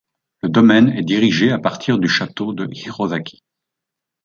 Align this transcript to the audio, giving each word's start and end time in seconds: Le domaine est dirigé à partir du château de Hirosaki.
Le 0.41 0.49
domaine 0.49 0.89
est 0.97 1.03
dirigé 1.03 1.51
à 1.51 1.59
partir 1.59 1.99
du 1.99 2.09
château 2.09 2.53
de 2.53 2.67
Hirosaki. 2.73 3.43